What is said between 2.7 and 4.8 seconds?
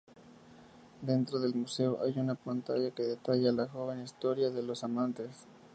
que detalla la joven historia de